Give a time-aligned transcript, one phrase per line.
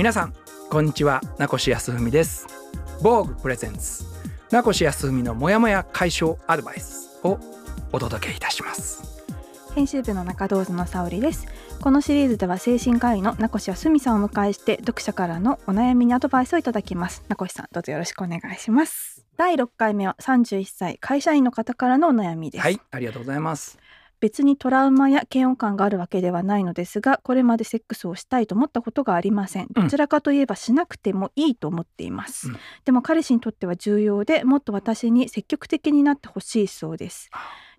[0.00, 0.34] 皆さん
[0.70, 1.20] こんにちは。
[1.36, 2.46] 名越康文です。
[3.02, 4.06] 防具プレゼンツ
[4.50, 7.38] 名越康文のモヤモヤ解消アドバイスを
[7.92, 9.02] お届けいたします。
[9.74, 11.46] 編集部の中堂の沙織です。
[11.82, 17.22] このシリーズでは精神科医の名越康文さんをお迎えして読者からのお悩みにアドバイスをいただきます。
[17.28, 19.26] 名越さんどうぞよろしくお願いします。
[19.36, 22.62] 第6回目は31歳会社員の方からのお悩みです。
[22.62, 23.78] はいありがとうございます
[24.20, 29.68] 別にトラウマや嫌悪感があるわけではないのですがこれまでセックスをしたいと思ったことがありません。
[29.70, 32.56] どちらかといえばしなくてもいいと思っています、うん。
[32.84, 37.30] でも彼氏にとっては重要でもっと私に積極的になってほしいそうです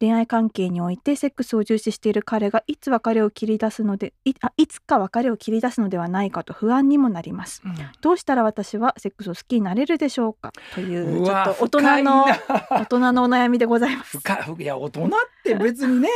[0.00, 7.62] 恋愛関係においてセックスを重視している彼がいつ別れを切り出すのでいあいつか別れを切り出すのではないかと不安にもなります。
[7.64, 7.74] うん。
[8.00, 10.52] どうしたら私はセックスを好きになれるでしょうか？
[10.74, 12.26] というちょっと大人の
[12.70, 14.18] 大人のお悩みでございます。
[14.18, 15.08] 深いいや大人っ
[15.44, 16.08] て別にね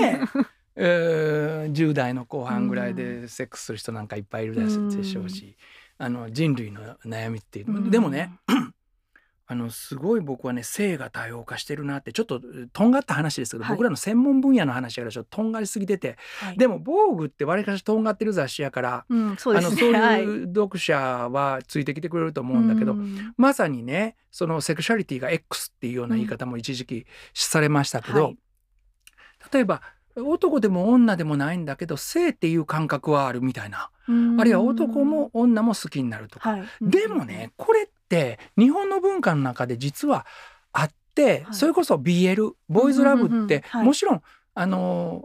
[0.77, 5.57] えー10代の後半ぐらいでセックスする人なんかいっぱいいるでしうんでしょうし、
[5.99, 7.91] あの人類の悩みっていう、うん。
[7.91, 8.33] でもね
[9.51, 12.41] あのすごい僕はね性が多様化してるなってちょっと
[12.73, 13.73] とんがった話ですけど、はい。
[13.73, 16.57] 僕らの専門分野の話やからちょっととんがりすぎてて、はい。
[16.57, 19.59] でも「防具」ってわりかしとんがってる雑誌やから、うん、そうね。
[19.59, 20.23] あのそうはい。
[20.23, 23.35] いう読者はついてきてくれると思うんだけど、うん。
[23.37, 28.37] まさにねそのセクシャリティが X っていうような言い方も一時期されましたけど、はい。
[29.53, 29.83] 例えば
[30.15, 34.41] 男でも女でもないんだけど性っていう感覚はあるみたいな、うん。
[34.41, 37.93] あるいは男も女も好きになるとか、はい、でもねこれって
[38.57, 40.27] 日本の文化の中で実は
[40.73, 41.55] あって、はい。
[41.55, 44.23] それこそ BL ボーイズラブって、もちろん
[44.53, 45.25] あの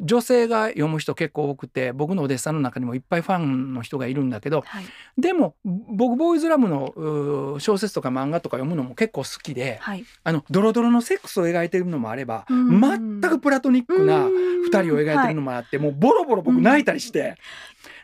[0.00, 4.84] 女性が読む人結構多くて僕のお弟子さんの中にもいっぱいファンの人がいるんだけどはい、
[5.16, 17.36] でも僕ボーイズラブの小説とか漫画とか読むのも結構好きではい、あのドロドロのセックスを描いてるのもあれば、うん全くプラトニックな二2人を描いてるのもあって、もうボロボロ僕泣いたりして、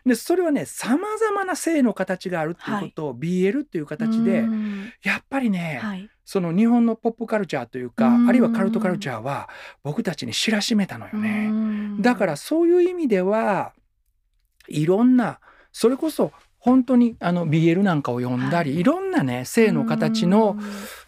[0.07, 4.45] でそれはねさまざまな性の形があるっていうことを BL っていう形で、
[5.03, 8.29] やっぱりね、はい、その日本のポップカルチャーというか、うん。
[8.29, 9.49] あるいはカルトカルチャーは
[9.83, 11.49] 僕たちに知らしめたのよね。
[11.49, 13.73] ねだからそういう意味では
[14.69, 15.41] いろんな
[15.73, 18.81] それこそ本当にあの BL なんかを読んだり、はい。
[18.81, 20.57] い、ろんなね性の形の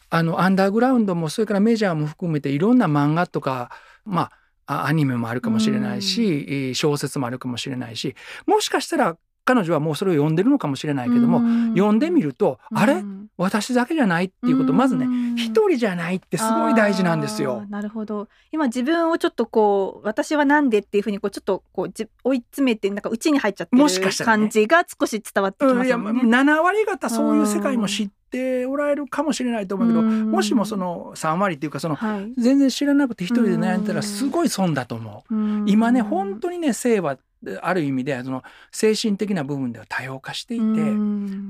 [0.09, 3.71] あのアンダーグラウンドもそれからメジャーも含めていろんな漫画とか
[4.05, 8.15] まああアニメもあるかもしれないし、えー小説もあるかもしれないし
[8.47, 11.39] もしかしたら彼女はもうそれを読んでるのかもしれないけども、
[11.77, 13.05] 読んでみると、あれ？
[13.37, 15.07] 私だけじゃないっていうことまずね
[15.37, 17.65] 一人じゃないってすごい大事なんですよ。
[17.69, 18.29] なるほど。
[18.51, 24.43] 今自分をちょっとこう私はなんでっていうふうにこうちょっとこうじ追い詰めてなんか内に入っちゃってるもしかしたらね。
[24.45, 26.23] 感じが少し伝わってきますよね。
[26.23, 35.35] 7割方そういう世界も知っておられるかもしれないと思うけど、もしもその3割っていうかそのはい全然知らなくて一人で悩んでたらすごい損だと思う。
[35.67, 37.19] 今ね本当にね性は
[37.61, 38.43] ある意味でその
[38.73, 40.65] 精神的な部分では多様化していて。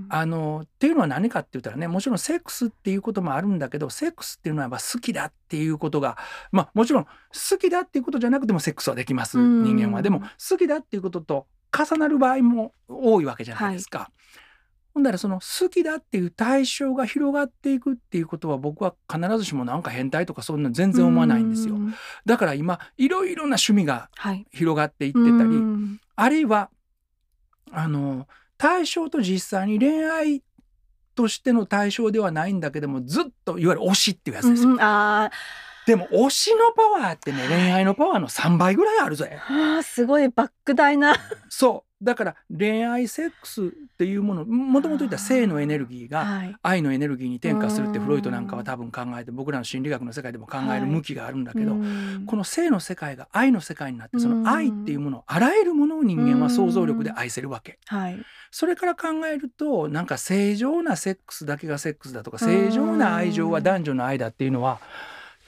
[0.08, 6.16] あのっていうのは何かって言ったらねもちろんセックスっていうこともあるんだけどセックスっていうのはやっぱ好きだっていうことが
[6.52, 7.10] まあもちろん好
[7.58, 10.02] きだっていうことじゃなくてもセックスはできますうん人間は。
[10.02, 14.10] でも好きだっていうことと重なる場合も多いわけじゃないですか。
[14.96, 21.74] ほんだらその好きだっていう対象が広がっていくっていうことは僕は必ずしもなんか変態とかそんな全然思わないんですよ。
[21.74, 21.94] うん。
[22.24, 24.46] だから今いろいろな趣味がはい。
[24.54, 26.00] 広がっていってたり、うん。
[26.16, 26.70] あるいは
[27.72, 30.42] あの対象と実際に恋愛
[31.14, 34.70] としての対象ではないんだけどもずっといわゆる推しっていうやつですよ。
[34.70, 35.30] うんあ
[35.86, 39.38] でも推しのパワーってね恋愛のパワーの3倍ぐらいあるぜ。
[39.46, 41.14] ーあーすごい莫大な。
[41.50, 46.56] そうだから恋愛セックスっていうものもともと言ったら性のエネルギーがはい。
[46.62, 52.24] 愛のエネルギーに転化するってうんフロイトなんかは多分考えて僕らの心理学の世界でも考える向きがあるんだけど、うん。
[52.26, 54.42] この性の世界が愛の世界になってそうん。
[54.42, 57.78] の愛っていうものあらゆるものを人間は想像力で愛せるわけ。
[57.86, 58.18] はい。
[58.50, 64.80] それから考えるとなんか正常なセックスだけがセックスだとか正常な愛情は男女の愛だっていうのは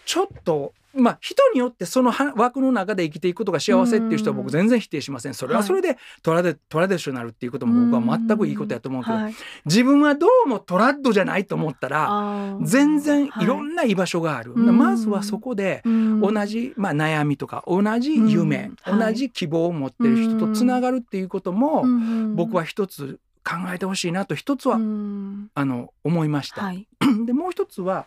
[0.07, 5.35] ちょっとまあ人によってそのは枠の中で生きていくことが幸せっていう人は僕全然否定しません。
[5.35, 9.35] それはそれでトラデトラディショナルっていうことも僕は全くいいことやと思うけどはい。
[9.65, 14.53] 自分はどうもトラッドじゃないと思ったら全然いろはいんな居場所がある。
[14.55, 14.79] うん。
[14.79, 16.21] まずはそこでうん。
[16.21, 22.37] 同じ、まあ、悩みとか同じ夢、同じ希望を持ってる人とつながるっていうことも、うん。
[22.37, 25.51] 僕は一つ考えてほしいなと一つは、うん。
[25.55, 26.63] あの思いました。
[26.63, 26.87] はい。
[27.27, 28.07] でもう一つは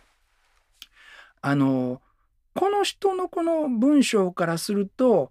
[1.40, 2.00] あの
[2.54, 5.30] この人のこの文章からすると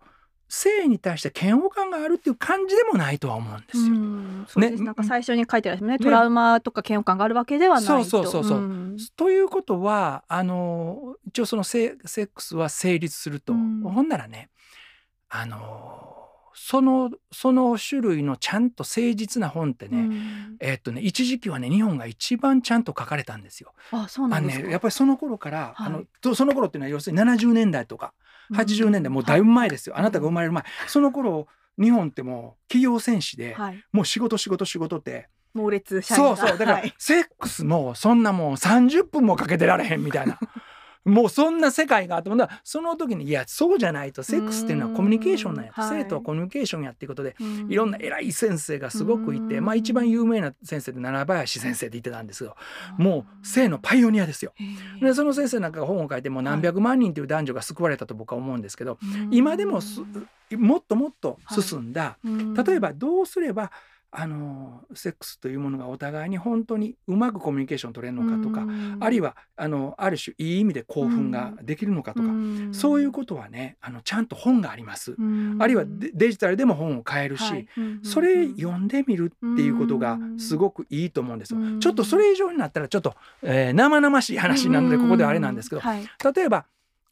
[0.52, 3.84] 性に対して嫌悪感があるっていう感じでもないとは思うんですよ。
[3.86, 4.46] うん。
[4.50, 4.76] そうです。
[4.76, 4.86] ね。
[4.86, 5.98] なんか最初に書いてあるんですね。
[5.98, 8.04] トラウマとか嫌悪感があるわけではないと。
[8.04, 8.44] そうそうそう。
[8.44, 8.98] そうん。
[9.16, 13.82] ということはあの一応そのセセックスは成立すると、うん。
[13.82, 14.50] ほんならね
[15.30, 16.21] あの
[16.54, 20.58] そのその種類のちゃんと誠実な本ってね、うん。
[20.60, 23.74] えーっとね一時期はね日本が一番ちゃんと書かれたんですよ。
[23.92, 25.88] あそうなんですか、ねやっぱりその頃から、はい。
[25.88, 28.14] あのとその頃っていうのは要するに70年代とか
[28.54, 30.64] 80年代、もうだいぶ前ですよ、あなたが生まれる前。
[30.88, 31.48] その頃
[31.80, 36.58] 日本ってもう企業戦士で、はい、もう仕事仕事仕事って猛烈そうそう。
[36.58, 36.94] だから、はい。
[36.98, 40.40] セックスもそんなもう30分もかけてられへんみたいな
[41.04, 46.02] もうそんな世界があってほんならその時にいやそうじゃないとセックスっていうのはコミュニケーションなんやはい。
[46.02, 47.72] 生徒はコミュニケーションやっていうことでうん。
[47.72, 49.66] いろんな偉い先生がすごくいて、うん。
[49.66, 52.56] まあ一番有名な先生で奈良林先生って言ってたんですけど
[52.98, 54.54] もう性のパイオニアですよ。
[55.02, 59.00] でその先生なんかが本を書いてもう何百万人という男女が救われたと僕は思うんですけど
[59.32, 60.02] 今でもす
[60.52, 62.54] もっともっと進んだ、うん。
[62.54, 63.72] 例えばどうすれば
[64.14, 68.68] あのセックスというものがお互いに本当にうまくコミュニケーション取れるのかとか、
[69.00, 72.28] あるいははあのある種いい意味で興奮ができるのかとか、
[72.72, 75.16] そういうことはねあのちゃんと本があります。
[75.60, 77.68] あるいはデデジタルでも本を買えるし、
[78.04, 81.60] それ読んでみるっていうことがすごくいいと思うんですよ。
[81.60, 81.80] うん。
[81.80, 86.04] ちょっとそれ以上になったらちょっと、えー生々しい話なのでここではあれなんですけど、はい。
[86.36, 86.66] 例えば、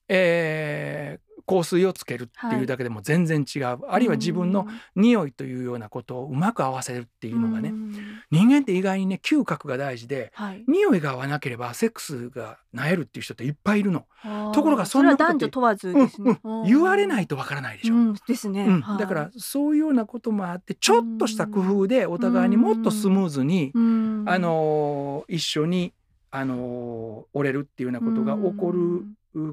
[0.07, 7.95] えー香水をつけるっていうだけでも全然違う、あるいは自分の匂いというようなことをうまく合わせるっていうのがね、うん。
[8.31, 10.63] 人間って意外にね嗅覚が大事ではい。
[10.67, 14.05] 匂いが合わなければセックスがなえるっていう人っていっぱいいるの、
[14.53, 16.09] ところがそんな男女問わずうん
[16.43, 16.63] うん。
[16.65, 17.95] 言われないいとわからないでしょ。
[17.95, 18.81] うん、ですね、うん。
[18.81, 18.97] はい。
[18.97, 24.25] だからそういうようなこともあってちょっとした工夫でお互いにもっとスムーズに、うん。
[24.27, 25.93] あのー一緒に、
[26.31, 29.05] あのー折れるっていうようなことが起こる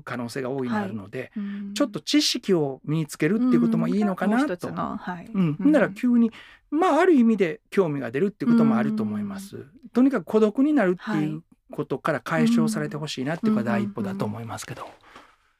[0.04, 1.74] 可能性が大いにあるので、うん。
[1.74, 4.46] ちょっと知識を身につけるっていうこともいいのかなと。
[4.46, 6.32] もう一つのはい、うん、なら急に
[6.70, 9.66] まあある意味で興味が出るっていうこともあると思います。
[9.92, 14.86] とにかく孤独になるっていうことから解消されてほしいなっていうのが第一歩だと思いますけど、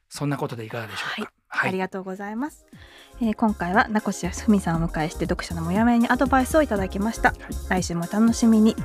[0.09, 1.33] そんなことでいかがでしょうか？
[1.49, 2.67] はい、ありがとうございます、
[3.21, 7.35] えー今回は名越康文さんをお迎えして読者のモヤモヤにアドバイスをいただきました、
[7.71, 8.77] 来週もお楽しみに